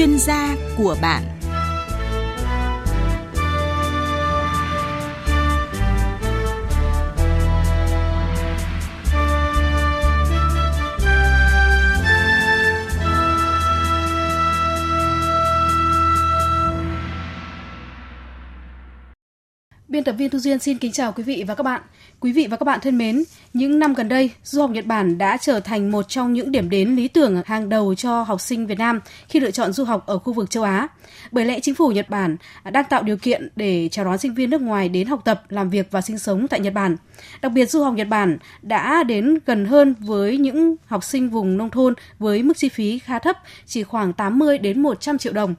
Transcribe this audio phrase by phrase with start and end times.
[0.00, 1.39] chuyên gia của bạn.
[20.00, 21.82] Biên tập viên Thu Duyên xin kính chào quý vị và các bạn.
[22.20, 25.18] Quý vị và các bạn thân mến, những năm gần đây, du học Nhật Bản
[25.18, 28.66] đã trở thành một trong những điểm đến lý tưởng hàng đầu cho học sinh
[28.66, 30.88] Việt Nam khi lựa chọn du học ở khu vực châu Á.
[31.30, 34.50] Bởi lẽ chính phủ Nhật Bản đang tạo điều kiện để chào đón sinh viên
[34.50, 36.96] nước ngoài đến học tập, làm việc và sinh sống tại Nhật Bản.
[37.42, 41.56] Đặc biệt du học Nhật Bản đã đến gần hơn với những học sinh vùng
[41.56, 43.36] nông thôn với mức chi phí khá thấp,
[43.66, 45.54] chỉ khoảng 80 đến 100 triệu đồng.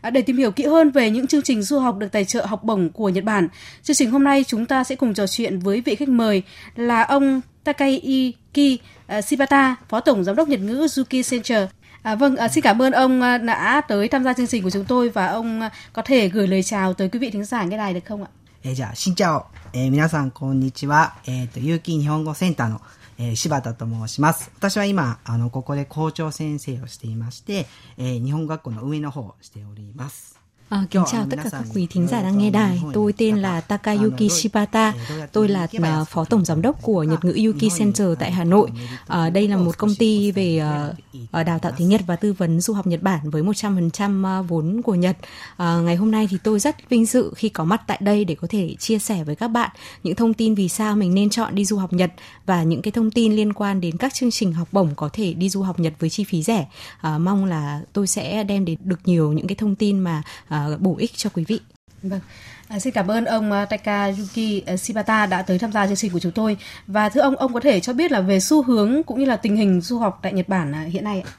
[0.00, 2.46] À, để tìm hiểu kỹ hơn về những chương trình du học được tài trợ
[2.46, 3.48] học bổng của Nhật Bản,
[3.82, 6.42] chương trình hôm nay chúng ta sẽ cùng trò chuyện với vị khách mời
[6.76, 8.78] là ông Takayuki
[9.18, 11.68] uh, Shibata, Phó Tổng Giám đốc Nhật ngữ Yuki Center.
[12.02, 14.70] À, vâng, à, xin cảm ơn ông à, đã tới tham gia chương trình của
[14.70, 17.64] chúng tôi và ông à, có thể gửi lời chào tới quý vị thính giả
[17.64, 18.28] nghe đài được không ạ?
[18.64, 19.46] えーじゃあ、しんちゃお。
[19.72, 21.16] えー皆さん、こんにちは。
[21.26, 22.80] えっ、と、有機日本語センターの、
[23.19, 24.51] えー柴田と申します。
[24.57, 30.36] 私は今、あの、ここで校長先生をしていまして、えー日本学校の上の方をしております。
[30.69, 32.81] À, kính chào tất cả các quý thính giả đang nghe đài.
[32.93, 34.93] Tôi tên là Takayuki Shibata.
[35.31, 38.69] Tôi là à, phó tổng giám đốc của Nhật ngữ Yuki Center tại Hà Nội.
[39.07, 40.89] À, đây là một công ty về à,
[41.31, 44.41] à đào tạo tiếng Nhật và tư vấn du học Nhật Bản với 100% à,
[44.41, 45.17] vốn của Nhật.
[45.57, 48.35] À, ngày hôm nay thì tôi rất vinh dự khi có mặt tại đây để
[48.35, 49.69] có thể chia sẻ với các bạn
[50.03, 52.11] những thông tin vì sao mình nên chọn đi du học Nhật
[52.45, 55.33] và những cái thông tin liên quan đến các chương trình học bổng có thể
[55.33, 56.67] đi du học Nhật với chi phí rẻ.
[57.01, 60.23] À, mong là tôi sẽ đem đến được nhiều những cái thông tin mà
[60.56, 61.60] à, bổ ích cho quý vị.
[62.02, 62.20] Vâng.
[62.68, 66.12] À, xin cảm ơn ông à, Takayuki à, Shibata đã tới tham gia chương trình
[66.12, 66.56] của chúng tôi.
[66.86, 69.36] Và thưa ông, ông có thể cho biết là về xu hướng cũng như là
[69.36, 71.30] tình hình du học tại Nhật Bản à, hiện nay ạ?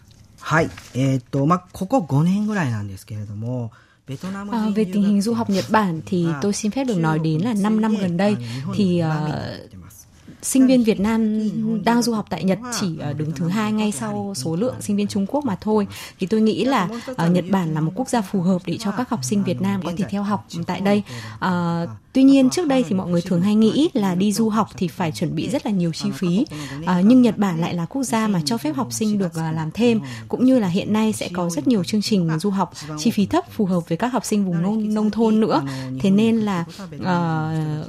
[0.44, 0.70] はい。
[0.94, 3.72] えっ、と、まあ、ここ5年ぐらいなんですけれども、
[4.06, 6.72] ベトナム À, 人 về 留 tình hình 学 du học Nhật Bản thì À, tôi xin
[6.72, 9.02] phép được nói đến là 5 năm gần đây 日本 thì に
[10.43, 11.49] sinh viên Việt Nam
[11.85, 14.97] đang du học tại Nhật chỉ ờ, đứng thứ hai ngay sau số lượng sinh
[14.97, 15.87] viên Trung Quốc mà thôi.
[16.21, 18.91] Thì tôi nghĩ là ờ, Nhật Bản là một quốc gia phù hợp để cho
[18.91, 21.03] các học sinh Việt Nam có thể theo học tại đây.
[21.39, 24.69] Ờ, tuy nhiên trước đây thì mọi người thường hay nghĩ là đi du học
[24.77, 26.47] thì phải chuẩn bị rất là nhiều chi phí.
[26.87, 29.71] Ờ, nhưng Nhật Bản lại là quốc gia mà cho phép học sinh được làm
[29.71, 33.11] thêm cũng như là hiện nay sẽ có rất nhiều chương trình du học chi
[33.11, 35.63] phí thấp phù hợp với các học sinh vùng nông, nông thôn nữa.
[36.01, 36.65] Thế nên là
[37.05, 37.89] ờ,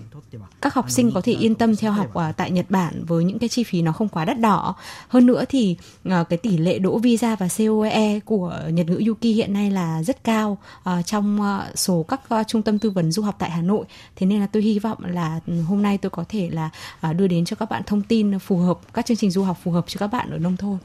[0.61, 3.39] các học sinh có thể yên tâm theo học ờ, tại Nhật Bản với những
[3.39, 4.75] cái chi phí nó không quá đắt đỏ.
[5.07, 9.35] Hơn nữa thì ờ, cái tỷ lệ đỗ visa và COE của Nhật ngữ Yuki
[9.35, 13.21] hiện nay là rất cao ờ, trong ờ, số các trung tâm tư vấn du
[13.23, 13.85] học tại Hà Nội.
[14.15, 16.69] Thế nên là tôi hy vọng là ừ, hôm nay tôi có thể là
[17.13, 19.71] đưa đến cho các bạn thông tin phù hợp các chương trình du học phù
[19.71, 20.77] hợp cho các bạn ở nông thôn.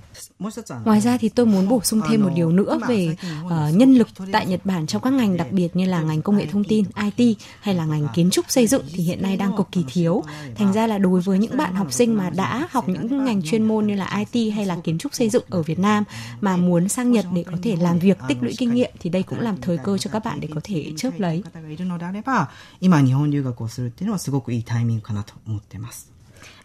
[0.85, 3.17] Ngoài ra thì tôi muốn bổ sung thêm một điều nữa về
[3.47, 6.37] uh, nhân lực tại Nhật Bản trong các ngành đặc biệt như là ngành công
[6.37, 6.85] nghệ thông tin,
[7.17, 10.23] IT hay là ngành kiến trúc xây dựng thì hiện nay đang cực kỳ thiếu.
[10.55, 13.64] Thành ra là đối với những bạn học sinh mà đã học những ngành chuyên
[13.64, 16.04] môn như là IT hay là kiến trúc xây dựng ở Việt Nam
[16.42, 19.24] mà muốn sang Nhật để có thể làm việc tích lũy kinh nghiệm thì đây
[19.24, 21.44] cũng làm thời cơ cho các bạn để có thể chớp lấy.
[21.50, 22.50] 方がいるのであれば、
[22.82, 26.12] 今日本留学をするっていうのはすごくいいタイミングかなと思ってます。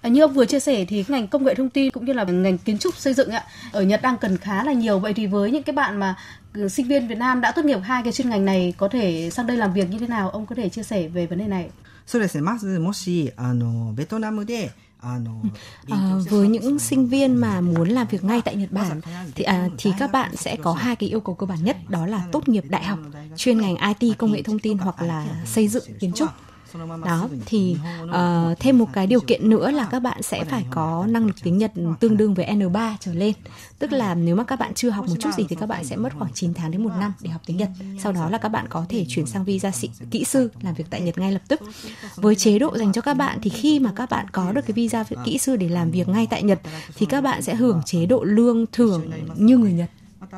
[0.03, 2.25] À, như ông vừa chia sẻ thì ngành công nghệ thông tin cũng như là
[2.25, 5.27] ngành kiến trúc xây dựng ạ ở Nhật đang cần khá là nhiều vậy thì
[5.27, 6.15] với những cái bạn mà
[6.55, 9.31] ừ, sinh viên Việt Nam đã tốt nghiệp hai cái chuyên ngành này có thể
[9.31, 11.47] sang đây làm việc như thế nào ông có thể chia sẻ về vấn đề
[11.47, 11.71] này
[12.09, 12.43] そうですね。
[12.43, 15.43] まず、もし、あの、ベトナムで、あの、
[15.87, 19.01] 勉 À, 強して với những sinh viên mà muốn làm việc ngay tại Nhật Bản
[19.35, 22.07] thì à, thì các bạn sẽ có hai cái yêu cầu cơ bản nhất đó
[22.07, 22.99] là tốt nghiệp đại học
[23.37, 26.29] chuyên ngành IT công nghệ thông tin hoặc là xây dựng kiến trúc
[27.06, 27.78] đó thì
[28.12, 31.36] ờ, thêm một cái điều kiện nữa là các bạn sẽ phải có năng lực
[31.44, 33.34] tiếng Nhật tương đương với N3 trở lên.
[33.80, 35.96] Tức là nếu mà các bạn chưa học một chút gì thì các bạn sẽ
[35.96, 37.70] mất khoảng 9 tháng đến một năm để học tiếng Nhật.
[38.00, 40.86] Sau đó là các bạn có thể chuyển sang visa sĩ, kỹ sư làm việc
[40.90, 41.62] tại Nhật ngay lập tức.
[42.16, 44.74] Với chế độ dành cho các bạn thì khi mà các bạn có được cái
[44.74, 46.60] visa kỹ sư để làm việc ngay tại Nhật
[46.96, 49.90] thì các bạn sẽ hưởng chế độ lương thưởng như người Nhật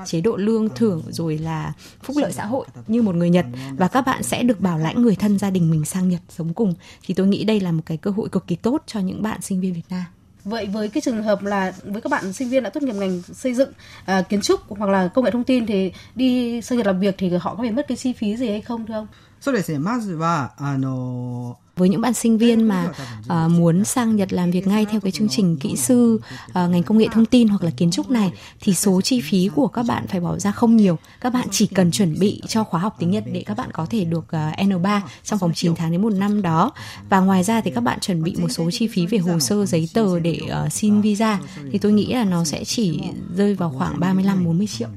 [0.05, 1.73] chế độ lương thưởng rồi là
[2.03, 3.45] phúc lợi xã hội như một người Nhật.
[3.77, 6.53] Và các bạn sẽ được bảo lãnh người thân gia đình mình sang Nhật sống
[6.53, 6.73] cùng.
[7.05, 9.41] Thì tôi nghĩ đây là một cái cơ hội cực kỳ tốt cho những bạn
[9.41, 10.03] sinh viên Việt Nam.
[10.43, 13.21] vậy với cái trường hợp là với các bạn sinh viên đã tốt nghiệp ngành
[13.21, 13.69] xây dựng
[14.05, 17.15] à, kiến trúc hoặc là công nghệ thông tin thì đi sang Nhật làm việc
[17.17, 19.07] thì họ có phải mất cái chi phí gì hay không thưa ông?
[19.40, 19.78] そうですね。
[19.78, 22.92] まずは、あの、 với những bạn sinh viên mà
[23.28, 26.20] à, muốn sang Nhật làm việc ngay theo cái chương trình kỹ sư
[26.52, 29.50] à, ngành công nghệ thông tin hoặc là kiến trúc này thì số chi phí
[29.54, 30.98] của các bạn phải bỏ ra không nhiều.
[31.20, 33.86] Các bạn chỉ cần chuẩn bị cho khóa học tiếng Nhật để các bạn có
[33.90, 36.72] thể được à, N3 trong vòng 9 tháng đến một năm đó.
[37.08, 39.66] Và ngoài ra thì các bạn chuẩn bị một số chi phí về hồ sơ
[39.66, 41.38] giấy tờ để à, xin visa
[41.72, 43.00] thì tôi nghĩ là nó sẽ chỉ
[43.36, 44.88] rơi vào khoảng 35 40 triệu.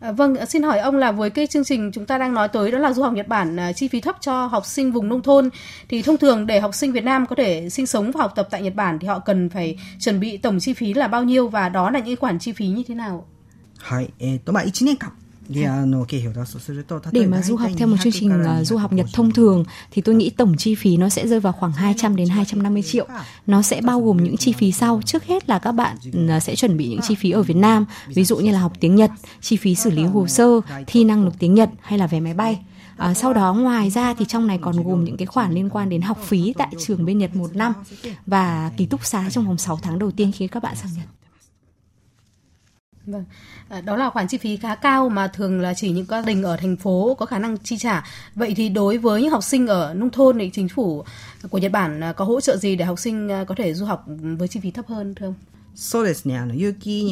[0.00, 2.70] À, vâng, xin hỏi ông là với cái chương trình chúng ta đang nói tới
[2.70, 5.22] đó là du học Nhật Bản à, chi phí thấp cho học sinh vùng nông
[5.22, 5.50] thôn
[5.88, 8.48] thì thông thường để học sinh Việt Nam có thể sinh sống và học tập
[8.50, 11.48] tại Nhật Bản thì họ cần phải chuẩn bị tổng chi phí là bao nhiêu
[11.48, 13.24] và đó là những khoản chi phí như thế nào?
[13.78, 15.12] はい、えっ、と、まあ、1年間
[15.53, 15.63] Vâng.
[17.11, 20.01] để mà du học theo một chương trình à, du học Nhật thông thường thì
[20.01, 23.07] tôi nghĩ tổng chi phí nó sẽ rơi vào khoảng 200 đến 250 triệu.
[23.47, 25.01] Nó sẽ bao gồm những chi phí sau.
[25.05, 25.97] Trước hết là các bạn
[26.29, 28.73] à, sẽ chuẩn bị những chi phí ở Việt Nam, ví dụ như là học
[28.79, 29.11] tiếng Nhật,
[29.41, 32.33] chi phí xử lý hồ sơ, thi năng lực tiếng Nhật hay là vé máy
[32.33, 32.59] bay.
[32.97, 35.89] À, sau đó ngoài ra thì trong này còn gồm những cái khoản liên quan
[35.89, 37.73] đến học phí tại trường bên Nhật một năm
[38.25, 41.05] và ký túc xá trong vòng 6 tháng đầu tiên khi các bạn sang Nhật.
[43.05, 43.25] Vâng.
[43.69, 46.43] À, đó là khoản chi phí khá cao mà thường là chỉ những gia đình
[46.43, 48.03] ở thành phố có khả năng chi trả.
[48.35, 51.03] Vậy thì đối với những học sinh ở nông thôn thì chính phủ
[51.49, 53.85] của Nhật Bản à, có hỗ trợ gì để học sinh à, có thể du
[53.85, 54.05] học
[54.37, 55.33] với chi phí thấp hơn thưa ông?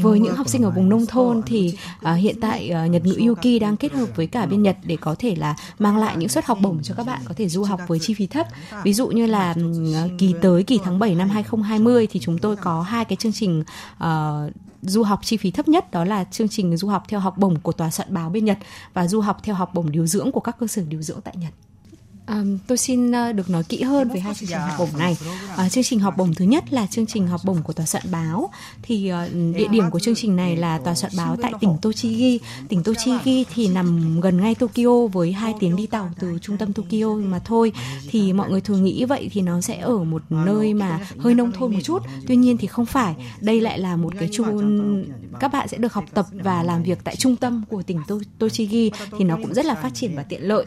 [0.01, 1.77] với những học sinh ở vùng nông thôn thì
[2.11, 4.97] uh, hiện tại uh, Nhật ngữ Yuki đang kết hợp với cả bên Nhật để
[5.01, 7.63] có thể là mang lại những suất học bổng cho các bạn có thể du
[7.63, 8.47] học với chi phí thấp.
[8.83, 9.55] Ví dụ như là
[10.05, 13.33] uh, kỳ tới kỳ tháng 7 năm 2020 thì chúng tôi có hai cái chương
[13.33, 13.63] trình
[14.03, 17.37] uh, du học chi phí thấp nhất, đó là chương trình du học theo học
[17.37, 18.57] bổng của tòa soạn báo bên Nhật
[18.93, 21.35] và du học theo học bổng điều dưỡng của các cơ sở điều dưỡng tại
[21.37, 21.53] Nhật.
[22.29, 25.17] À, tôi xin ờ, được nói kỹ hơn về hai chương trình học bổng này.
[25.55, 28.03] À, chương trình học bổng thứ nhất là chương trình học bổng của tòa soạn
[28.11, 28.49] báo.
[28.81, 32.39] Thì uh, địa điểm của chương trình này là tòa soạn báo tại tỉnh Tochigi.
[32.67, 36.73] Tỉnh Tochigi thì nằm gần ngay Tokyo với hai tiếng đi tàu từ trung tâm
[36.73, 37.71] Tokyo mà thôi.
[38.09, 41.51] Thì mọi người thường nghĩ vậy thì nó sẽ ở một nơi mà hơi nông
[41.51, 42.03] thôn một chút.
[42.27, 43.15] Tuy nhiên thì không phải.
[43.41, 45.05] Đây lại là một cái trung
[45.39, 48.19] các bạn sẽ được học tập và làm việc tại trung tâm của tỉnh To-
[48.39, 50.65] Tochigi thì nó cũng rất là phát triển và tiện lợi.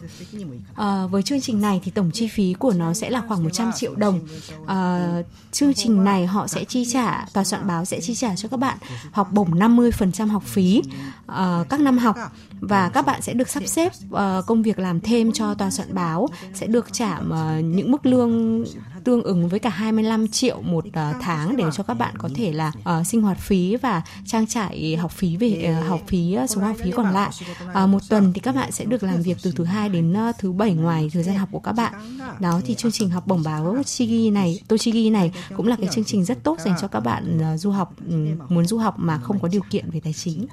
[0.75, 3.71] À, với chương trình này thì tổng chi phí của nó sẽ là khoảng 100
[3.77, 4.21] triệu đồng.
[4.67, 5.09] À,
[5.53, 8.57] chương trình này họ sẽ chi trả, tòa soạn báo sẽ chi trả cho các
[8.57, 8.79] bạn
[9.13, 10.83] học bổng 50% học phí
[11.27, 12.17] à, các năm học
[12.61, 15.95] và các bạn sẽ được sắp xếp uh, công việc làm thêm cho tòa soạn
[15.95, 18.65] báo sẽ được trả uh, những mức lương
[19.05, 22.53] tương ứng với cả 25 triệu một uh, tháng để cho các bạn có thể
[22.53, 26.51] là uh, sinh hoạt phí và trang trải học phí về uh, học phí uh,
[26.51, 27.31] số học phí còn lại.
[27.83, 30.37] Uh, một tuần thì các bạn sẽ được làm việc từ thứ hai đến uh,
[30.39, 31.93] thứ bảy ngoài thời gian học của các bạn.
[32.41, 36.05] Đó thì chương trình học bổng báo Chigi này, Tochigi này cũng là cái chương
[36.05, 39.19] trình rất tốt dành cho các bạn uh, du học um, muốn du học mà
[39.19, 40.47] không có điều kiện về tài chính.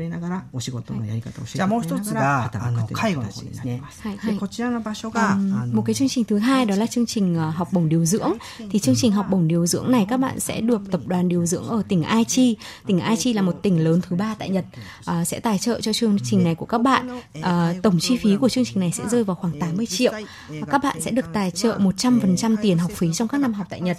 [0.00, 3.82] くれながらお仕事のやり方を教えてじゃあもうくれ一つながらがあの働くという介護の形で方ですすね。
[4.02, 7.88] はいでこちらの場所が、 Ừm, あの một cái chương trình thứ hai đó là chương trình ờ, học bổng
[7.88, 8.32] điều dưỡng
[8.70, 11.46] thì chương trình học bổng điều dưỡng này các bạn sẽ được tập đoàn điều
[11.46, 12.56] dưỡng ở tỉnh Aichi
[12.86, 14.64] tỉnh Aichi là một tỉnh lớn thứ ba tại Nhật
[15.04, 18.36] ờ, sẽ tài trợ cho chương trình này của các bạn Ờ, tổng chi phí
[18.36, 20.12] của chương trình này sẽ rơi vào khoảng 80 triệu
[20.48, 23.66] Và các bạn sẽ được tài trợ 100% tiền học phí trong các năm học
[23.70, 23.96] tại Nhật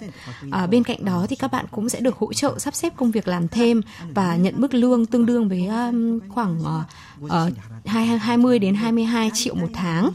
[0.50, 3.10] Ờ, bên cạnh đó thì các bạn cũng sẽ được hỗ trợ sắp xếp công
[3.10, 3.80] việc làm thêm
[4.14, 5.88] và nhận mức lương tương đương với um,
[6.29, 6.59] khoảng
[7.25, 7.31] uh,
[7.85, 10.11] hai- 20 đến 22 triệu một tháng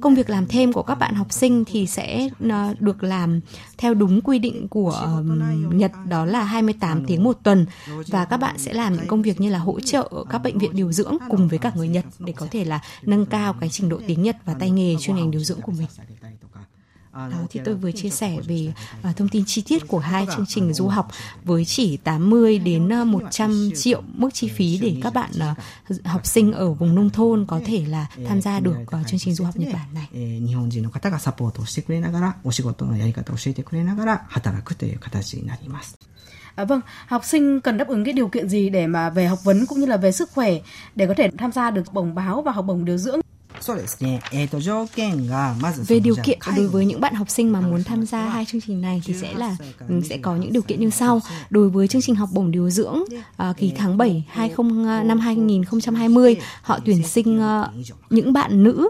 [0.00, 3.40] công việc làm thêm của các bạn học sinh thì sẽ ờ, được làm
[3.78, 5.22] theo đúng quy định của
[5.70, 7.66] Nhật đó là 28 tiếng một tuần
[8.08, 10.58] và các bạn sẽ làm những công việc như là hỗ trợ ở các bệnh
[10.58, 13.68] viện điều dưỡng cùng với cả người Nhật để có thể là nâng cao cái
[13.68, 15.86] trình độ tiếng Nhật và tay nghề chuyên ngành điều dưỡng của mình.
[17.15, 18.73] あの Đó thì tôi vừa chia sẻ về
[19.03, 21.07] ờ, thông tin chi tiết của hai chương trình du học
[21.43, 25.53] với chỉ 80 đến ờ, 100 triệu mức chi phí để các bạn ờ,
[26.05, 29.33] học sinh ở vùng nông thôn có thể là tham gia được ờ, chương trình
[29.33, 30.07] du học Nhật Bản này.
[30.13, 35.97] えー日本人の方がサポートをしてくれながらお仕事のやり方を教えてくれながら働くという形になります
[36.55, 39.39] À, vâng, học sinh cần đáp ứng cái điều kiện gì để mà về học
[39.43, 40.51] vấn cũng như là về sức khỏe
[40.95, 43.19] để có thể tham gia được bổng báo và học bổng điều dưỡng?
[45.88, 48.60] Về điều kiện đối với những bạn học sinh mà muốn tham gia hai chương
[48.60, 49.56] trình này thì sẽ là
[50.04, 51.20] sẽ có những điều kiện như sau.
[51.50, 53.04] Đối với chương trình học bổng điều dưỡng
[53.36, 57.68] à, kỳ tháng 7 20, à, năm 2020, họ tuyển sinh à,
[58.10, 58.88] những bạn nữ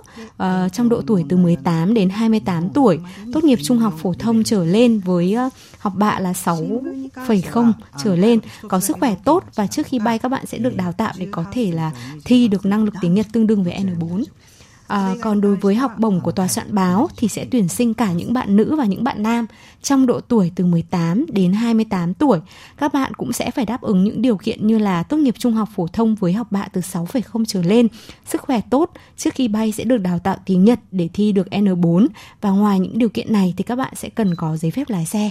[0.72, 2.98] trong độ tuổi từ 18 đến 28 tuổi,
[3.32, 5.36] tốt nghiệp trung học phổ thông trở lên với
[5.78, 7.72] học bạ là 6,0
[8.04, 10.92] trở lên, có sức khỏe tốt và trước khi bay các bạn sẽ được đào
[10.92, 11.92] tạo để có thể là
[12.24, 14.24] thi được năng lực tiếng Nhật tương đương với N4.
[14.86, 18.12] À, còn đối với học bổng của tòa soạn báo thì sẽ tuyển sinh cả
[18.12, 19.46] những bạn nữ và những bạn nam
[19.82, 22.38] trong độ tuổi từ 18 đến 28 tuổi.
[22.76, 25.52] Các bạn cũng sẽ phải đáp ứng những điều kiện như là tốt nghiệp trung
[25.52, 27.88] học phổ thông với học bạ từ 6,0 trở lên,
[28.24, 31.46] sức khỏe tốt, trước khi bay sẽ được đào tạo tiếng Nhật để thi được
[31.50, 32.06] N4
[32.40, 35.06] và ngoài những điều kiện này thì các bạn sẽ cần có giấy phép lái
[35.06, 35.30] xe.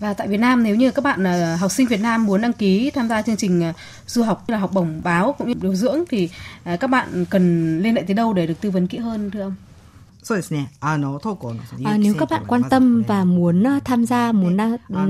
[0.00, 2.52] Và tại Việt Nam nếu như các bạn ờ, học sinh Việt Nam muốn đăng
[2.52, 3.72] ký tham gia chương trình ờ,
[4.06, 6.28] du học như là học bổng báo cũng như điều dưỡng thì
[6.64, 9.40] ờ, các bạn cần liên hệ tới đâu để được tư vấn kỹ hơn thưa
[9.40, 9.54] ông?
[11.84, 14.56] À, nếu các bạn quan tâm và muốn tham gia, muốn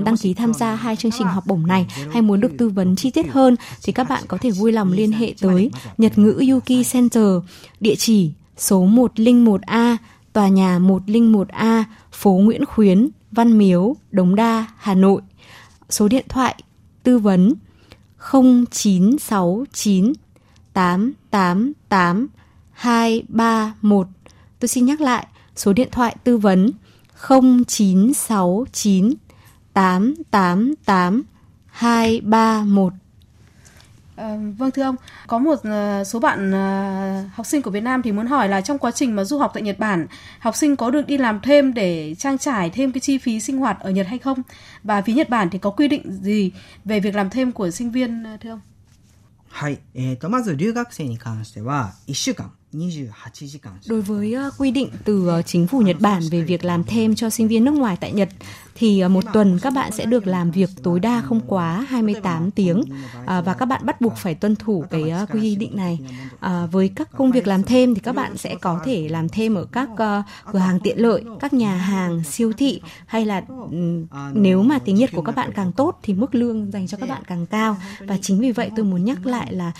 [0.04, 2.97] đăng ký tham gia hai chương trình học bổng này hay muốn được tư vấn
[2.97, 6.45] chi tiết hơn thì các bạn có thể vui lòng liên hệ tới Nhật ngữ
[6.50, 7.26] Yuki Center,
[7.80, 9.97] địa chỉ số 101A,
[10.33, 15.23] tòa nhà 101A, phố Nguyễn Khuyến, Văn Miếu, Đống Đa, Hà Nội.
[15.90, 16.62] Số điện thoại
[17.02, 17.54] tư vấn
[18.32, 20.12] 0969
[20.73, 22.28] 888
[22.73, 24.06] 231.
[24.58, 26.70] Tôi xin nhắc lại, số điện thoại tư vấn
[27.28, 29.14] 0969
[29.73, 31.23] 888
[31.66, 32.92] 231.
[34.17, 34.95] À, vâng thưa ông,
[35.27, 38.62] có một uh, số bạn uh, học sinh của Việt Nam thì muốn hỏi là
[38.62, 40.07] trong quá trình mà du học tại Nhật Bản,
[40.39, 43.57] học sinh có được đi làm thêm để trang trải thêm cái chi phí sinh
[43.57, 44.41] hoạt ở Nhật hay không?
[44.83, 46.51] Và phía Nhật Bản thì có quy định gì
[46.86, 48.62] về việc làm thêm của sinh viên thưa ông?
[49.53, 49.77] はい。
[49.93, 52.51] えっ、ー、と、まず留学生に関しては、1週間
[53.88, 57.48] Đối với quy định từ chính phủ Nhật Bản về việc làm thêm cho sinh
[57.48, 58.29] viên nước ngoài tại Nhật
[58.78, 62.50] thì à, một tuần các bạn sẽ được làm việc tối đa không quá 28
[62.50, 62.82] tiếng
[63.26, 65.99] à, và các bạn bắt buộc phải tuân thủ cái à, quy định này.
[66.70, 69.64] với các công việc làm thêm thì các bạn sẽ có thể làm thêm ở
[69.64, 69.88] các
[70.52, 73.42] cửa hàng tiện lợi, các nhà hàng, siêu thị hay là
[74.32, 77.08] nếu mà tiếng Nhật của các bạn càng tốt thì mức lương dành cho các
[77.08, 79.73] bạn càng cao và chính vì vậy tôi muốn nhắc lại là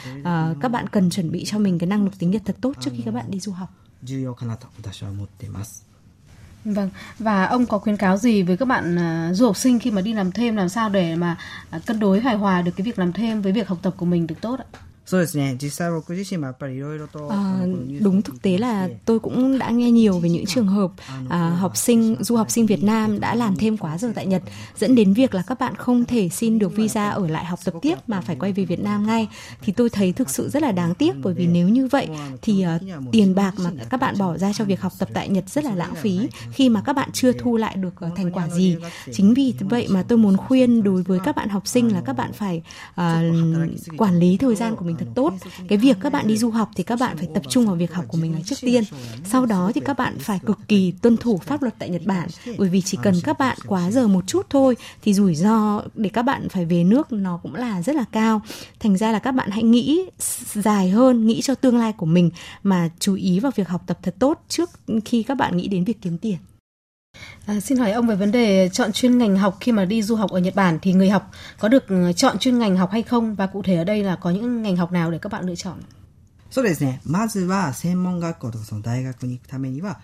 [0.61, 2.91] các bạn cần chuẩn bị cho mình cái năng lực tiếng Nhật thật tốt trước
[2.97, 3.69] khi các bạn đi du học.
[6.75, 8.97] Vâng, và ông có khuyến cáo gì với các bạn
[9.31, 11.37] uh, du học sinh khi mà đi làm thêm làm sao để mà
[11.77, 14.07] uh, cân đối hài hòa được cái việc làm thêm với việc học tập của
[14.07, 14.88] mình được tốt ạ?
[15.08, 17.66] そうですね実際僕自身もやっぱりいろいろと à,
[18.02, 20.92] đúng thực tế là tôi cũng đã nghe nhiều về những trường hợp
[21.30, 24.42] à, học sinh du học sinh Việt Nam đã làm thêm quá giờ tại Nhật
[24.78, 27.74] dẫn đến việc là các bạn không thể xin được visa ở lại học tập
[27.82, 29.28] tiếp mà phải quay về Việt Nam ngay
[29.62, 32.10] thì tôi thấy thực sự rất là đáng tiếc bởi vì nếu như vậy
[32.42, 35.50] thì uh, tiền bạc mà các bạn bỏ ra cho việc học tập tại Nhật
[35.50, 36.20] rất là lãng phí
[36.52, 38.78] khi mà các bạn chưa thu lại được uh, thành quả gì
[39.12, 42.14] chính vì vậy mà tôi muốn khuyên đối với các bạn học sinh là các
[42.14, 42.62] bạn phải
[42.92, 43.06] uh,
[43.98, 45.33] quản lý thời gian của mình thật tốt.
[45.69, 47.95] Cái việc các bạn đi du học thì các bạn phải tập trung vào việc
[47.95, 48.85] học của mình là trước tiên.
[49.25, 52.29] Sau đó thì các bạn phải cực kỳ tuân thủ pháp luật tại nhật bản.
[52.59, 56.11] Bởi vì chỉ cần các bạn quá giờ một chút thôi thì rủi ro để
[56.11, 58.41] các bạn phải về nước nó cũng là rất là cao.
[58.81, 60.05] Thành ra là các bạn hãy nghĩ
[60.53, 62.31] dài hơn, nghĩ cho tương lai của mình
[62.63, 64.71] mà chú ý vào việc học tập thật tốt trước
[65.05, 66.37] khi các bạn nghĩ đến việc kiếm tiền.
[67.46, 70.16] À, xin hỏi ông về vấn đề chọn chuyên ngành học khi mà đi du
[70.16, 73.04] học ở Nhật Bản thì người học có được ừ, chọn chuyên ngành học hay
[73.04, 75.46] không và cụ thể ở đây là có những ngành học nào để các bạn
[75.46, 75.78] lựa chọn?
[76.54, 77.02] そうですね。
[77.04, 80.00] まずは専門学校とかその大学に行くためには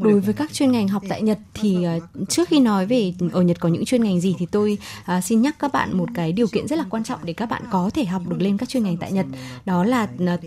[0.00, 3.42] Đối với các chuyên ngành học tại Nhật thì uh, trước khi nói về ở
[3.42, 4.78] Nhật có những chuyên ngành gì thì tôi
[5.16, 7.46] uh, xin nhắc các bạn một cái điều kiện rất là quan trọng để các
[7.46, 9.26] bạn có thể học được lên các chuyên ngành tại Nhật.
[9.64, 10.40] Đó là uh,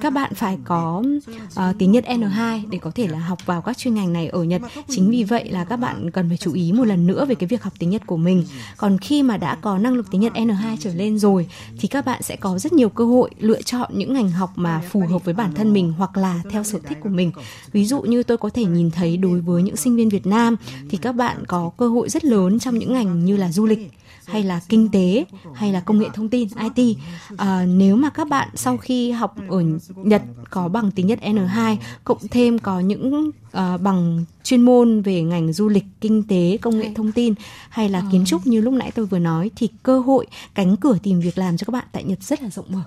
[0.00, 1.02] các bạn phải có
[1.44, 4.42] uh, tiếng Nhật N2 để có thể là học vào các chuyên ngành này ở
[4.42, 4.62] Nhật.
[4.88, 7.46] Chính vì vậy là các bạn cần phải chú ý một lần nữa về cái
[7.46, 8.44] việc học tiếng Nhật của mình.
[8.76, 11.46] Còn khi mà đã có năng lực tiếng Nhật N2 trở lên rồi
[11.78, 14.82] thì các bạn sẽ có rất nhiều cơ hội lựa chọn những ngành học mà
[14.90, 17.32] phù hợp với bản thân mình hoặc là theo sở thích của mình.
[17.72, 20.56] Ví dụ như tôi có thể nhìn thấy đối với những sinh viên Việt Nam
[20.88, 23.90] thì các bạn có cơ hội rất lớn trong những ngành như là du lịch
[24.24, 25.24] hay là kinh tế
[25.54, 26.96] hay là công nghệ thông tin IT
[27.36, 29.62] à, nếu mà các bạn sau khi học ở
[29.96, 35.22] Nhật có bằng tiếng Nhật N2 cộng thêm có những uh, bằng chuyên môn về
[35.22, 37.34] ngành du lịch kinh tế công nghệ thông tin
[37.68, 40.96] hay là kiến trúc như lúc nãy tôi vừa nói thì cơ hội cánh cửa
[41.02, 42.82] tìm việc làm cho các bạn tại Nhật rất là rộng mở.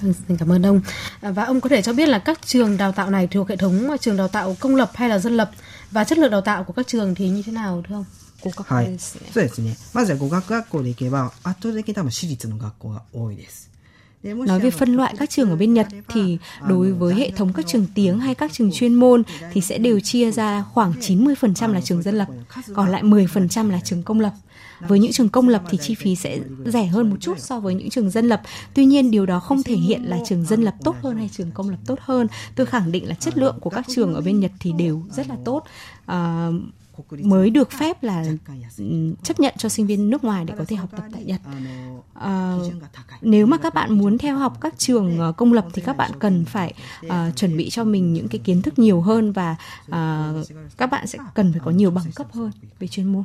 [0.00, 0.80] Vâng, xin cảm ơn ông.
[1.20, 3.56] À, và ông có thể cho biết là các trường đào tạo này thuộc hệ
[3.56, 5.50] thống trường đào tạo công lập hay là dân lập
[5.90, 8.04] và chất lượng đào tạo của các trường thì như thế nào thưa ông?
[8.50, 9.76] はい、そうですね。
[9.94, 13.70] まずは語学学校でいけば圧倒的に多分私立の学校が多いです。
[14.23, 17.67] Nói về phân loại các trường ở bên Nhật thì đối với hệ thống các
[17.67, 19.23] trường tiếng hay các trường chuyên môn
[19.53, 22.27] thì sẽ đều chia ra khoảng 90% là trường dân lập,
[22.73, 24.33] còn lại 10% là trường công lập.
[24.87, 27.75] Với những trường công lập thì chi phí sẽ rẻ hơn một chút so với
[27.75, 28.41] những trường dân lập.
[28.73, 31.51] Tuy nhiên điều đó không thể hiện là trường dân lập tốt hơn hay trường
[31.51, 32.27] công lập tốt hơn.
[32.55, 35.29] Tôi khẳng định là chất lượng của các trường ở bên Nhật thì đều rất
[35.29, 35.63] là tốt.
[36.05, 36.49] À,
[37.09, 38.25] mới được phép là
[39.23, 41.41] chấp nhận cho sinh viên nước ngoài để có thể học tập tại Nhật.
[42.13, 42.55] À,
[43.21, 46.11] nếu mà các bạn muốn theo học các trường ờ, công lập thì các bạn
[46.19, 46.73] cần phải
[47.05, 49.55] uh, chuẩn bị cho mình những cái kiến thức nhiều hơn và
[49.87, 53.23] uh, các bạn sẽ cần phải có nhiều bằng cấp hơn về chuyên môn.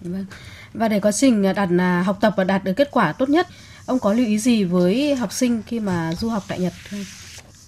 [0.00, 0.26] Vâng.
[0.74, 3.48] Và để quá trình đạt à, học tập và đạt được kết quả tốt nhất,
[3.86, 7.00] ông có lưu ý gì với học sinh khi mà du học tại Nhật không?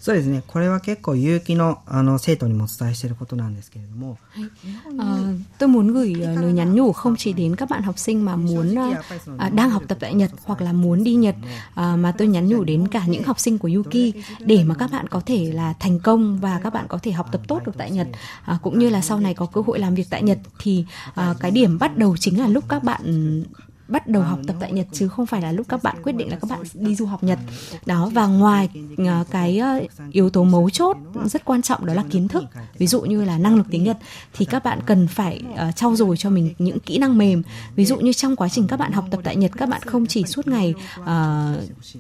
[0.06, 0.44] そうですね。
[0.46, 4.18] これは結構有機のあの生徒にもお伝えしていることなんですけれども。
[5.00, 8.76] À, tôi muốn gửi lời nhắn nhủ không chỉ đến các bạn học sinh mà muốn
[9.38, 11.36] à, đang học tập tại Nhật hoặc là muốn đi Nhật
[11.76, 14.92] à, mà tôi nhắn nhủ đến cả những học sinh của Yuki để mà các
[14.92, 17.72] bạn có thể là thành công và các bạn có thể học tập tốt được
[17.78, 18.08] tại Nhật
[18.46, 20.86] à, cũng như là sau này có cơ hội làm việc tại Nhật thì
[21.16, 23.02] à, cái điểm bắt đầu chính là lúc các bạn
[23.91, 26.31] bắt đầu học tập tại Nhật chứ không phải là lúc các bạn quyết định
[26.31, 27.39] là các bạn đi du học Nhật.
[27.87, 28.69] đó và ngoài
[28.99, 29.81] à, cái ờ,
[30.13, 32.45] yếu tố mấu chốt rất quan trọng đó là kiến thức.
[32.79, 33.97] Ví dụ như là năng lực tiếng Nhật
[34.33, 37.43] thì các bạn cần phải uh, trau dồi cho mình những kỹ năng mềm.
[37.75, 40.07] Ví dụ như trong quá trình các bạn học tập tại Nhật các bạn không
[40.07, 41.07] chỉ suốt ngày uh,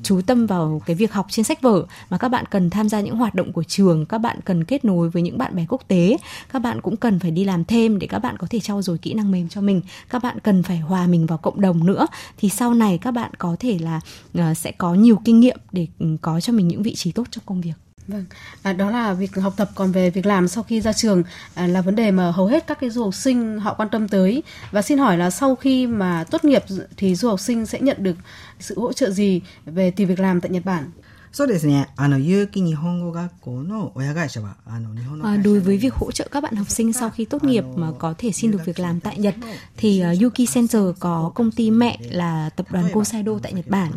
[0.03, 3.01] chú tâm vào cái việc học trên sách vở mà các bạn cần tham gia
[3.01, 5.83] những hoạt động của trường các bạn cần kết nối với những bạn bè quốc
[5.89, 6.17] tế.
[6.53, 8.99] Các bạn cũng cần phải đi làm thêm để các bạn có thể trau dồi
[8.99, 9.81] kỹ năng mềm cho mình.
[10.11, 12.07] Các bạn cần phải hòa mình vào cộng đồng nữa
[12.39, 14.01] thì sau này các bạn có thể là
[14.39, 17.25] uh, sẽ có nhiều kinh nghiệm để ừ, có cho mình những vị trí tốt
[17.31, 17.75] trong công việc.
[18.11, 18.25] Vâng,
[18.63, 21.23] à, đó là việc học tập còn về việc làm sau khi ra trường
[21.55, 24.09] à, là vấn đề mà hầu hết các cái du học sinh họ quan tâm
[24.09, 26.65] tới và xin hỏi là sau khi mà tốt nghiệp
[26.97, 28.17] thì du học sinh sẽ nhận được
[28.61, 30.91] sự hỗ trợ gì về tìm việc làm tại Nhật Bản?
[31.36, 31.90] そうですね。
[31.98, 37.92] あの、有機日本語学校の親会社は、あの、日本の À, đối với việc hỗ trợ các bạn học sinh sau khi tốt nghiệp mà
[38.00, 39.36] có thể xin được việc làm tại Nhật
[39.78, 43.92] thì uh, Yuki Center có công ty mẹ là tập đoàn Kosaido tại Nhật Bản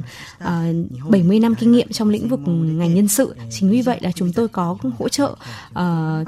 [0.45, 4.11] uh, 70 năm kinh nghiệm trong lĩnh vực ngành nhân sự chính vì vậy là
[4.13, 5.37] chúng tôi có hỗ trợ
[5.71, 5.77] uh,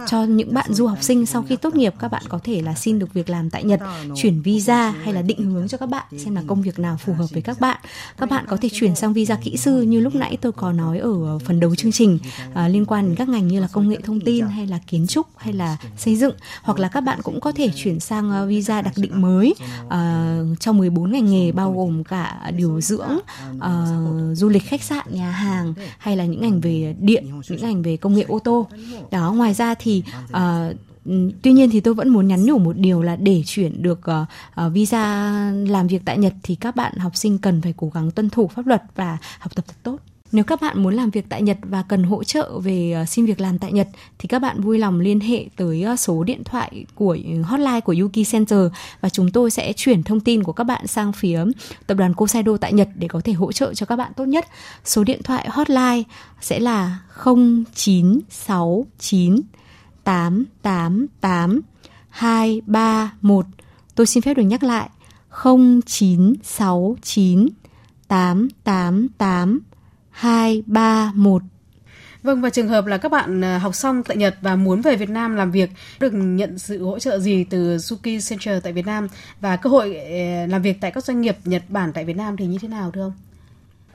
[0.07, 2.75] cho những bạn du học sinh sau khi tốt nghiệp các bạn có thể là
[2.75, 3.81] xin được việc làm tại Nhật
[4.17, 7.13] chuyển visa hay là định hướng cho các bạn xem là công việc nào phù
[7.13, 7.81] hợp với các bạn
[8.19, 10.94] các bạn có thể chuyển sang visa kỹ sư như lúc nãy tôi có nói
[11.00, 12.20] ở ờ, phần đầu chương trình
[12.54, 15.08] à, liên quan đến các ngành như là công nghệ thông tin hay là kiến
[15.08, 18.46] trúc hay là xây dựng hoặc là các bạn cũng có thể chuyển sang ờ,
[18.46, 19.54] visa đặc định mới
[19.90, 23.20] à, cho 14 ngành nghề bao gồm cả điều dưỡng,
[23.60, 23.86] à,
[24.34, 27.98] du lịch khách sạn, nhà hàng hay là những ngành về điện, những ngành về
[27.98, 28.68] công nghệ ô tô.
[29.12, 30.72] Đó, ngoài ra thì à,
[31.42, 34.74] Tuy nhiên thì tôi vẫn muốn nhắn nhủ một điều là để chuyển được uh,
[34.74, 35.32] visa
[35.68, 38.48] làm việc tại Nhật thì các bạn học sinh cần phải cố gắng tuân thủ
[38.48, 39.98] pháp luật và học tập thật tốt.
[40.32, 43.26] Nếu các bạn muốn làm việc tại Nhật và cần hỗ trợ về ờ, xin
[43.26, 43.88] việc làm tại Nhật,
[44.20, 47.80] thì các bạn vui lòng liên hệ tới ờ, số điện thoại của ừ, hotline
[47.80, 48.60] của Yuki Center
[49.02, 51.44] và chúng tôi sẽ chuyển thông tin của các bạn sang phía
[51.88, 54.46] tập đoàn Kosaido tại Nhật để có thể hỗ trợ cho các bạn tốt nhất.
[54.86, 56.04] Số điện thoại hotline
[56.42, 59.42] sẽ là 0969
[60.04, 61.62] 888
[62.10, 63.46] 231.
[63.96, 64.90] Tôi xin phép được nhắc lại
[65.44, 67.48] 0969
[68.08, 69.60] 888
[70.15, 71.43] 231.
[72.23, 74.97] Vâng và trường hợp là các bạn à, học xong tại Nhật và muốn về
[74.97, 78.87] Việt Nam làm việc được nhận sự hỗ trợ gì từ Suki Center tại Việt
[78.87, 79.09] Nam
[79.41, 82.37] và cơ hội à, làm việc tại các doanh nghiệp Nhật Bản tại Việt Nam
[82.37, 83.13] thì như thế nào thưa ông?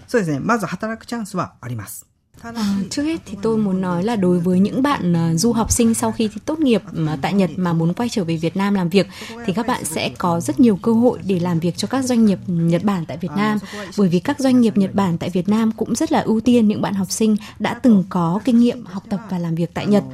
[0.08, 0.40] そうですね。
[0.40, 2.09] まず働くチャンスはあります。
[2.43, 2.53] À,
[2.91, 5.95] trước hết thì tôi muốn nói là đối với những bạn uh, du học sinh
[5.95, 8.75] sau khi thi tốt nghiệp mà tại Nhật mà muốn quay trở về Việt Nam
[8.75, 9.07] làm việc
[9.47, 12.25] thì các bạn sẽ có rất nhiều cơ hội để làm việc cho các doanh
[12.25, 13.59] nghiệp Nhật Bản tại Việt Nam.
[13.99, 16.69] bởi vì các doanh nghiệp Nhật Bản tại Việt Nam cũng rất là ưu tiên
[16.69, 19.87] những bạn học sinh đã từng có kinh nghiệm học tập và làm việc tại
[19.87, 20.05] Nhật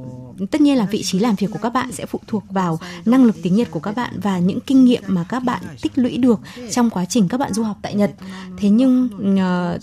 [0.50, 3.24] tất nhiên là vị trí làm việc của các bạn sẽ phụ thuộc vào năng
[3.24, 6.16] lực tiếng Nhật của các bạn và những kinh nghiệm mà các bạn tích lũy
[6.16, 8.10] được trong quá trình các bạn du học tại Nhật.
[8.58, 9.80] Thế nhưng uh,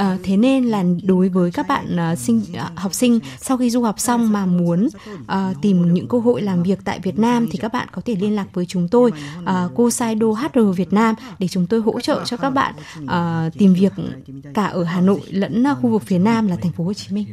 [0.00, 3.70] uh, thế nên là đối với các bạn uh, sinh uh, học sinh sau khi
[3.70, 4.88] du học xong mà muốn
[5.22, 8.14] uh, tìm những cơ hội làm việc tại Việt Nam thì các bạn có thể
[8.14, 9.12] liên lạc với chúng tôi
[9.42, 13.74] uh, Kosaido HR Việt Nam để chúng tôi hỗ trợ cho các bạn uh, tìm
[13.74, 13.92] việc
[14.54, 17.26] cả ở Hà Nội lẫn khu vực phía Nam là thành phố Hồ Chí Minh.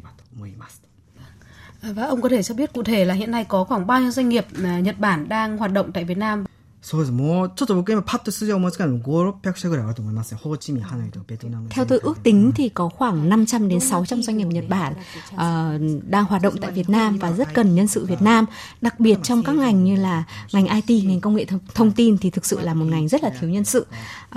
[1.83, 1.95] 思います。
[1.95, 4.11] Và ông có thể cho biết cụ thể là hiện nay có khoảng bao nhiêu
[4.11, 6.45] doanh nghiệp à, Nhật Bản đang hoạt động tại Việt Nam?
[6.87, 7.13] そうです。
[7.13, 10.41] もう、ちょっと僕今パッと数字を思いつかないの5、600社ぐらいあると思いますね。
[10.41, 11.69] ホーチミン、ハノイとベトナム。
[11.69, 14.93] Theo tôi ước tính thì có khoảng 500 đến 600 doanh nghiệp Nhật Bản
[15.35, 18.47] uh, đang hoạt động tại Việt Nam và rất cần nhân sự Việt Nam.
[18.81, 22.19] Đặc biệt trong các ngành như là ngành IT, ngành công nghệ thông, thông tin
[22.19, 23.87] thì thực sự là một ngành rất là thiếu nhân sự.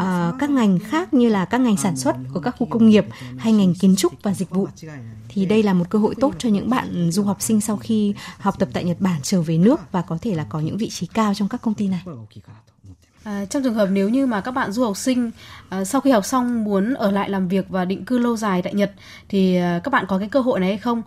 [0.01, 0.05] Uh,
[0.39, 3.05] các ngành khác như là các ngành sản xuất của các khu công nghiệp
[3.38, 4.99] hay ngành kiến trúc và dịch vụ 間違いない。
[5.34, 8.13] thì đây là một cơ hội tốt cho những bạn du học sinh sau khi
[8.38, 10.89] học tập tại Nhật Bản trở về nước và có thể là có những vị
[10.89, 12.01] trí cao trong các công ty này.
[12.05, 13.27] これが大きいかなと思ってます。
[13.29, 15.32] À, trong trường hợp nếu như mà các bạn du học sinh
[15.69, 18.62] à, sau khi học xong muốn ở lại làm việc và định cư lâu dài
[18.62, 18.91] tại Nhật
[19.29, 21.03] thì à, các bạn có cái cơ hội này hay không?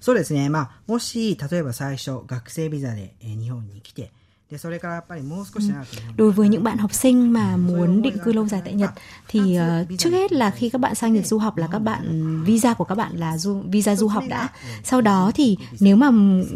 [0.00, 0.48] そうですね。
[0.48, 4.12] まあ、もし、例えば最初、学生ビザで、えー日本に来て、
[6.17, 8.91] Đối với những bạn học sinh mà muốn định cư lâu dài tại Nhật
[9.27, 12.41] thì uh, trước hết là khi các bạn sang Nhật du học là các bạn
[12.43, 14.49] visa của các bạn là du, visa du học đã.
[14.83, 16.11] Sau đó thì nếu mà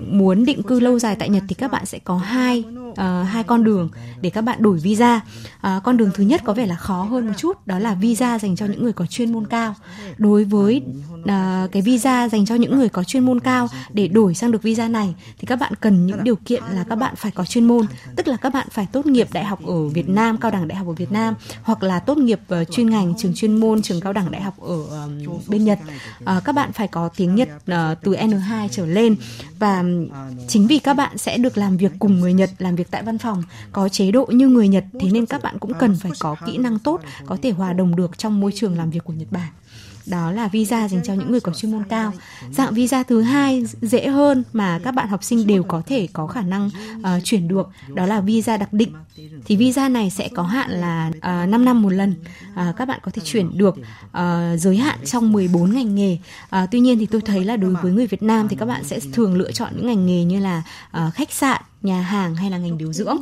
[0.07, 3.43] muốn định cư lâu dài tại Nhật thì các bạn sẽ có hai uh, hai
[3.43, 3.89] con đường
[4.21, 5.21] để các bạn đổi visa.
[5.57, 8.39] Uh, con đường thứ nhất có vẻ là khó hơn một chút, đó là visa
[8.39, 9.75] dành cho những người có chuyên môn cao.
[10.17, 10.81] Đối với
[11.19, 14.61] uh, cái visa dành cho những người có chuyên môn cao để đổi sang được
[14.61, 17.67] visa này thì các bạn cần những điều kiện là các bạn phải có chuyên
[17.67, 20.67] môn, tức là các bạn phải tốt nghiệp đại học ở Việt Nam, cao đẳng
[20.67, 23.81] đại học ở Việt Nam hoặc là tốt nghiệp uh, chuyên ngành trường chuyên môn
[23.81, 25.79] trường cao đẳng đại học ở uh, bên Nhật.
[26.23, 29.15] Uh, các bạn phải có tiếng Nhật uh, từ N2 trở lên
[29.59, 29.83] và
[30.47, 33.17] chính vì các bạn sẽ được làm việc cùng người Nhật, làm việc tại văn
[33.17, 36.35] phòng, có chế độ như người Nhật thế nên các bạn cũng cần phải có
[36.45, 39.31] kỹ năng tốt, có thể hòa đồng được trong môi trường làm việc của Nhật
[39.31, 39.49] Bản
[40.09, 42.13] đó là visa dành cho những người có chuyên môn cao.
[42.51, 46.27] Dạng visa thứ hai dễ hơn mà các bạn học sinh đều có thể có
[46.27, 48.93] khả năng uh, chuyển được, đó là visa đặc định.
[49.45, 52.15] Thì visa này sẽ có hạn là ờ, uh, 5 năm một lần.
[52.51, 56.17] Uh, các bạn có thể chuyển được uh, giới hạn trong 14 ngành nghề.
[56.43, 58.83] Uh, tuy nhiên thì tôi thấy là đối với người Việt Nam thì các bạn
[58.83, 60.63] sẽ thường lựa chọn những ngành nghề như là
[60.97, 63.16] uh, khách sạn, nhà hàng hay là ngành điều dưỡng.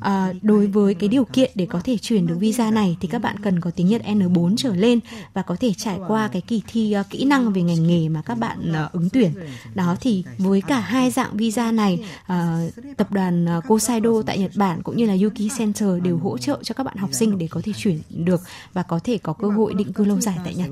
[0.00, 3.22] À, đối với cái điều kiện để có thể chuyển được visa này thì các
[3.22, 5.00] bạn cần có tiếng Nhật N4 trở lên
[5.34, 8.22] và có thể trải qua cái kỳ thi uh, kỹ năng về ngành nghề mà
[8.22, 9.32] các bạn uh, ứng tuyển.
[9.74, 14.52] Đó thì với cả hai dạng visa này, uh, tập đoàn uh, Kosaido tại Nhật
[14.56, 17.48] Bản cũng như là Yuki Center đều hỗ trợ cho các bạn học sinh để
[17.50, 18.40] có thể chuyển được
[18.72, 20.70] và có thể có cơ hội định cư lâu dài tại Nhật.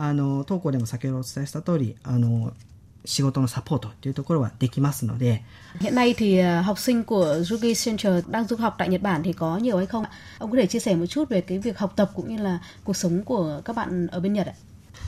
[0.00, 2.52] あの当校でも先ほどお伝えした通りあの
[3.05, 5.43] 仕事のサポートというところはできますので。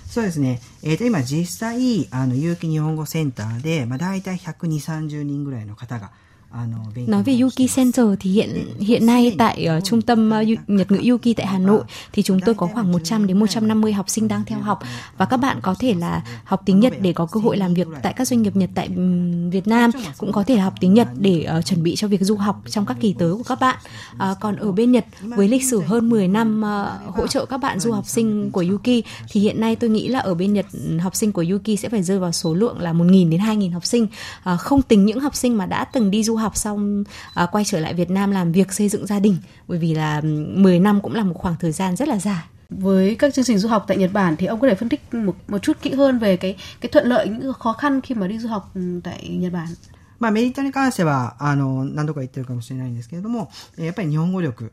[0.07, 0.61] そうですね。
[0.83, 6.11] えっ、と、今実際、あの、有機日本語センターで、まあ、大体120、30人ぐらいの方が、
[7.07, 11.35] Nói về Yuki Center thì hiện hiện nay tại uh, trung tâm uh, Nhật ngữ Yuki
[11.37, 11.83] tại Hà Nội
[12.13, 14.79] thì chúng tôi có khoảng 100 đến 150 học sinh đang theo học
[15.17, 17.87] và các bạn có thể là học tiếng Nhật để có cơ hội làm việc
[18.01, 18.89] tại các doanh nghiệp Nhật tại
[19.51, 22.35] Việt Nam cũng có thể học tiếng Nhật để uh, chuẩn bị cho việc du
[22.35, 23.77] học trong các kỳ tới của các bạn.
[24.15, 27.57] Uh, còn ở bên Nhật với lịch sử hơn 10 năm uh, hỗ trợ các
[27.57, 30.65] bạn du học sinh của Yuki thì hiện nay tôi nghĩ là ở bên Nhật
[31.01, 33.85] học sinh của Yuki sẽ phải rơi vào số lượng là 1.000 đến 2.000 học
[33.85, 37.46] sinh uh, không tính những học sinh mà đã từng đi du học xong à,
[37.52, 39.36] quay trở lại Việt Nam làm việc xây dựng gia đình
[39.68, 43.16] bởi vì là 10 năm cũng là một khoảng thời gian rất là dài với
[43.18, 45.36] các chương trình du học tại Nhật Bản thì ông có thể phân tích một
[45.48, 48.38] một chút kỹ hơn về cái cái thuận lợi những khó khăn khi mà đi
[48.38, 49.66] du học tại Nhật Bản.
[50.22, 54.70] まあメリットに関しては、あの、何度か言ってるかもしれないんですけれども、やっぱり日本語力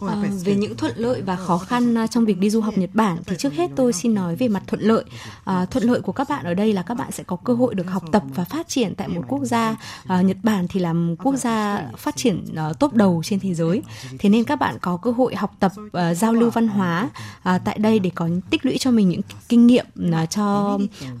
[0.00, 2.90] À, về những thuận lợi và khó khăn à, trong việc đi du học Nhật
[2.94, 5.04] Bản thì trước hết tôi xin nói về mặt thuận lợi.
[5.44, 7.74] À, thuận lợi của các bạn ở đây là các bạn sẽ có cơ hội
[7.74, 9.76] được học tập và phát triển tại một quốc gia.
[10.06, 13.54] À, Nhật Bản thì là một quốc gia phát triển uh, top đầu trên thế
[13.54, 13.82] giới.
[14.18, 17.08] Thế nên các bạn có cơ hội học tập, uh, giao lưu văn hóa
[17.38, 20.78] uh, tại đây để có tích lũy cho mình những kinh nghiệm uh, cho
[21.14, 21.20] uh,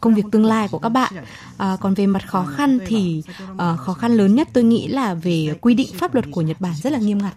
[0.00, 1.12] công việc tương lai của các bạn.
[1.54, 5.14] Uh, còn về mặt khó khăn thì uh, khó khăn lớn nhất tôi nghĩ là
[5.14, 7.32] về quy định pháp luật của Nhật Bản rất là nghiêm ngặt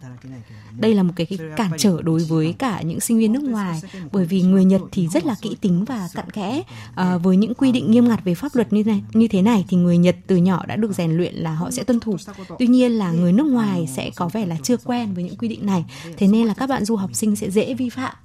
[0.80, 3.82] đây là một cái, cái cản trở đối với cả những sinh viên nước ngoài
[4.12, 6.62] bởi vì người Nhật thì rất là kỹ tính và cặn kẽ.
[6.96, 9.66] à, với những quy định nghiêm ngặt về pháp luật như này như thế này
[9.70, 12.18] thì người Nhật từ nhỏ đã được rèn luyện là họ sẽ tuân thủ.
[12.60, 15.48] Tuy nhiên là người nước ngoài sẽ có vẻ là chưa quen với những quy
[15.48, 15.86] định này.
[16.18, 18.16] Thế nên là các bạn du học sinh sẽ dễ vi phạm.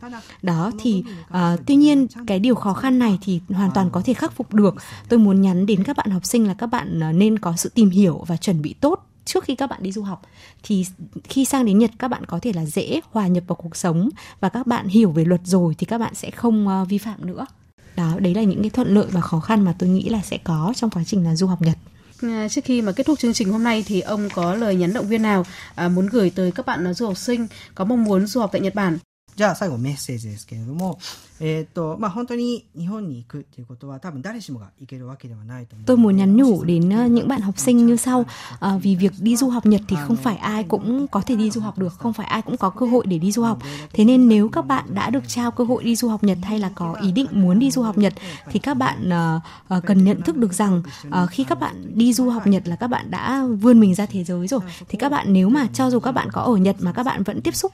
[0.43, 4.15] Đó thì à, tuy nhiên cái điều khó khăn này thì hoàn toàn có thể
[4.15, 4.75] khắc phục được.
[5.09, 7.71] Tôi muốn nhắn đến các bạn học sinh là các bạn à, nên có sự
[7.75, 10.23] tìm hiểu và chuẩn bị tốt trước khi các bạn đi du học
[10.63, 10.87] thì
[11.25, 14.09] khi sang đến Nhật các bạn có thể là dễ hòa nhập vào cuộc sống
[14.41, 17.27] và các bạn hiểu về luật rồi thì các bạn sẽ không uh, vi phạm
[17.27, 17.47] nữa.
[17.97, 20.39] Đó, đấy là những cái thuận lợi và khó khăn mà tôi nghĩ là sẽ
[20.45, 21.79] có trong quá trình là du học Nhật.
[22.23, 24.93] À, trước khi mà kết thúc chương trình hôm nay thì ông có lời nhắn
[24.93, 28.27] động viên nào à, muốn gửi tới các bạn du học sinh có mong muốn
[28.27, 28.99] du học tại Nhật Bản
[29.36, 31.00] じゃあ最後メッセージですけれども、
[31.40, 35.86] えっ、ー、と、まあ本当に日本に行くっていうことは多分誰しもが行けるわけではないと思う。
[35.86, 38.26] Tôi muốn nhắn nhủ đến những bạn học sinh như sau,
[38.60, 41.50] à, vì việc đi du học Nhật thì không phải ai cũng có thể đi
[41.50, 43.60] du học được, không phải ai cũng có cơ hội để đi du học.
[43.94, 46.60] Thế nên nếu các bạn đã được trao cơ hội đi du học Nhật hay
[46.60, 48.14] là có ý định muốn đi du học Nhật
[48.52, 52.14] thì các bạn uh, uh, cần nhận thức được rằng uh, khi các bạn đi
[52.14, 54.62] du học Nhật là các bạn đã vươn mình ra thế giới rồi.
[54.90, 57.24] Thì các bạn nếu mà cho dù các bạn có ở Nhật mà các bạn
[57.24, 57.72] vẫn tiếp xúc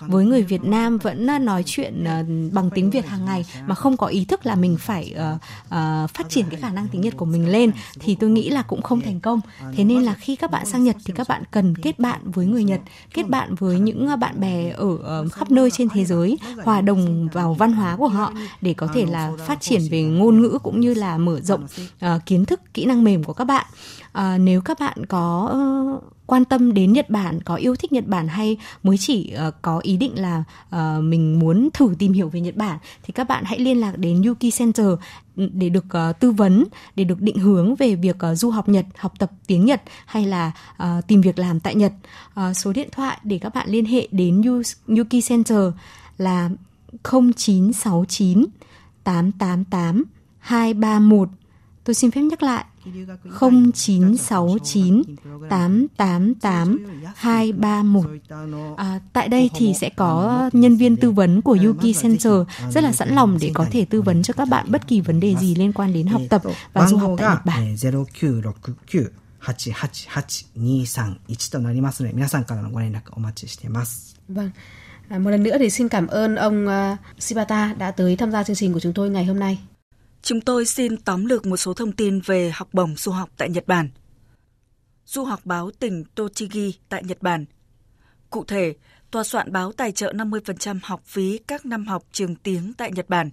[0.00, 3.45] với người Việt Nam Nam vẫn ờ, nói chuyện ờ, bằng tiếng Việt hàng ngày
[3.67, 6.87] mà không có ý thức là mình phải uh, uh, phát triển cái khả năng
[6.87, 9.41] tiếng Nhật của mình lên thì tôi nghĩ là cũng không thành công.
[9.75, 12.45] Thế nên là khi các bạn sang Nhật thì các bạn cần kết bạn với
[12.45, 12.81] người Nhật,
[13.13, 17.53] kết bạn với những bạn bè ở khắp nơi trên thế giới, hòa đồng vào
[17.53, 20.93] văn hóa của họ để có thể là phát triển về ngôn ngữ cũng như
[20.93, 21.63] là mở rộng
[22.05, 23.65] uh, kiến thức, kỹ năng mềm của các bạn.
[24.11, 25.53] À, nếu các bạn có
[25.95, 29.53] uh, quan tâm đến Nhật Bản, có yêu thích Nhật Bản hay mới chỉ uh,
[29.61, 30.43] có ý định là
[30.75, 33.97] uh, mình muốn thử tìm hiểu về Nhật Bản thì các bạn hãy liên lạc
[33.97, 34.87] đến Yuki Center
[35.35, 36.63] ừ, để được uh, tư vấn,
[36.95, 40.25] để được định hướng về việc uh, du học Nhật, học tập tiếng Nhật hay
[40.25, 40.51] là
[40.83, 41.93] uh, tìm việc làm tại Nhật.
[42.39, 44.41] Uh, số điện thoại để các bạn liên hệ đến
[44.87, 45.59] Yuki Center
[46.17, 46.49] là
[47.03, 48.45] 0969
[49.03, 50.03] 888
[50.39, 51.29] 231.
[51.84, 52.64] Tôi xin phép nhắc lại
[53.40, 55.02] 0969
[55.48, 58.06] 888 231.
[58.76, 62.32] À, tại đây thì sẽ có nhân viên tư vấn của Yuki Center
[62.70, 65.20] rất là sẵn lòng để có thể tư vấn cho các bạn bất kỳ vấn
[65.20, 67.76] đề gì liên quan đến học tập và du học tại Nhật Bản.
[69.40, 74.16] 888-231となりますので、皆さんからのご連絡お待ちしています。
[74.28, 74.52] Vâng.
[75.08, 78.44] À, một lần nữa thì xin cảm ơn ông uh, Shibata đã tới tham gia
[78.44, 79.58] chương trình của chúng tôi ngày hôm nay.
[80.25, 83.49] Chúng tôi xin tóm lược một số thông tin về học bổng du học tại
[83.49, 83.89] Nhật Bản.
[85.05, 87.45] Du học báo tỉnh Tochigi tại Nhật Bản.
[88.29, 88.73] Cụ thể,
[89.11, 93.09] tòa soạn báo tài trợ 50% học phí các năm học trường tiếng tại Nhật
[93.09, 93.29] Bản.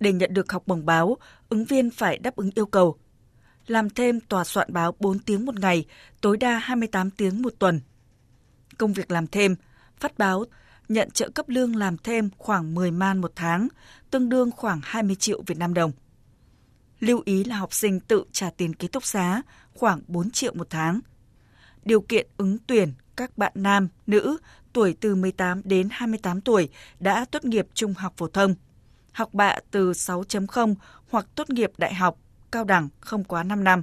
[0.00, 1.16] Để nhận được học bổng báo,
[1.48, 2.98] ứng viên phải đáp ứng yêu cầu
[3.66, 5.84] làm thêm tòa soạn báo 4 tiếng một ngày,
[6.20, 7.80] tối đa 28 tiếng một tuần.
[8.78, 9.56] Công việc làm thêm,
[10.00, 10.44] phát báo,
[10.88, 13.68] nhận trợ cấp lương làm thêm khoảng 10 man một tháng,
[14.10, 15.92] tương đương khoảng 20 triệu Việt Nam đồng.
[17.00, 19.42] Lưu ý là học sinh tự trả tiền ký túc xá
[19.74, 21.00] khoảng 4 triệu một tháng.
[21.84, 24.38] Điều kiện ứng tuyển các bạn nam, nữ
[24.72, 26.68] tuổi từ 18 đến 28 tuổi
[27.00, 28.54] đã tốt nghiệp trung học phổ thông,
[29.12, 30.74] học bạ từ 6.0
[31.10, 32.18] hoặc tốt nghiệp đại học,
[32.50, 33.82] cao đẳng không quá 5 năm.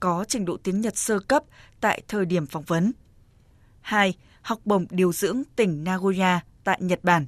[0.00, 1.42] Có trình độ tiếng Nhật sơ cấp
[1.80, 2.92] tại thời điểm phỏng vấn.
[3.80, 4.14] 2.
[4.42, 7.26] Học bổng điều dưỡng tỉnh Nagoya tại Nhật Bản.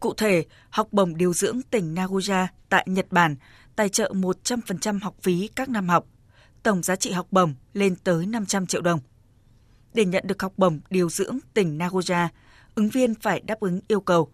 [0.00, 3.36] Cụ thể, học bổng điều dưỡng tỉnh Nagoya tại Nhật Bản
[3.78, 6.06] tài trợ 100% học phí các năm học.
[6.62, 9.00] Tổng giá trị học bổng lên tới 500 triệu đồng.
[9.94, 12.28] Để nhận được học bổng điều dưỡng tỉnh Nagoya,
[12.74, 14.28] ứng viên phải đáp ứng yêu cầu.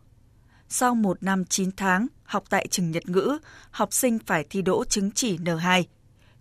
[0.68, 3.38] Sau một năm 9 tháng học tại trường Nhật ngữ,
[3.70, 5.83] học sinh phải thi đỗ chứng chỉ N2.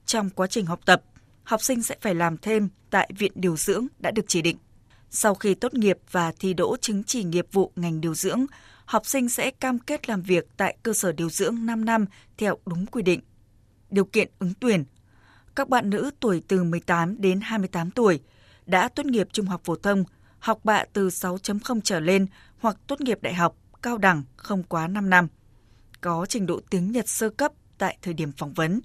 [0.06, 1.04] Trong quá trình học tập,
[1.44, 4.58] học sinh sẽ phải làm thêm tại viện điều dưỡng đã được chỉ định.
[5.10, 8.46] Sau khi tốt nghiệp và thi đỗ chứng chỉ nghiệp vụ ngành điều dưỡng,
[8.86, 12.06] học sinh sẽ cam kết làm việc tại cơ sở điều dưỡng 5 năm
[12.38, 13.20] theo đúng quy định.
[13.90, 14.84] Điều kiện ứng tuyển
[15.56, 18.20] Các bạn nữ tuổi từ 18 đến 28 tuổi
[18.66, 20.04] đã tốt nghiệp trung học phổ thông,
[20.40, 22.28] học bạ từ 6.0 trở lên
[22.60, 25.28] hoặc tốt nghiệp đại học, cao đẳng không quá 5 năm.
[26.02, 28.82] Có trình độ tiếng Nhật sơ cấp tại thời điểm phỏng vấn.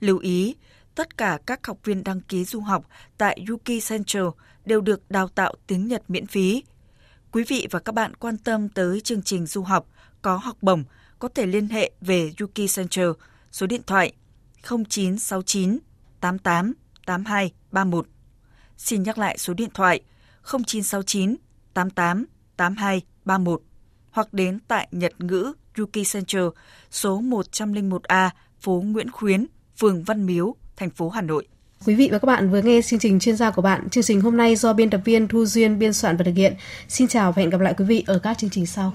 [0.00, 0.56] Lưu ý,
[0.94, 2.86] tất cả các học viên đăng ký du học
[3.18, 4.26] tại Yuki Central
[4.64, 6.62] đều được đào tạo tiếng Nhật miễn phí–
[7.32, 9.86] Quý vị và các bạn quan tâm tới chương trình du học
[10.22, 10.84] có học bổng
[11.18, 13.08] có thể liên hệ về Yuki Center
[13.52, 14.12] số điện thoại
[14.62, 15.78] 0969
[16.20, 16.72] 88
[17.06, 18.06] 82 31.
[18.76, 20.00] Xin nhắc lại số điện thoại
[20.44, 21.36] 0969
[21.74, 23.62] 88 82 31
[24.10, 26.44] hoặc đến tại Nhật ngữ Yuki Center
[26.90, 31.48] số 101A phố Nguyễn Khuyến, phường Văn Miếu, thành phố Hà Nội.
[31.86, 33.88] Quý vị và các bạn vừa nghe chương trình chuyên gia của bạn.
[33.90, 36.54] Chương trình hôm nay do biên tập viên Thu Duyên biên soạn và thực hiện.
[36.88, 38.92] Xin chào và hẹn gặp lại quý vị ở các chương trình sau.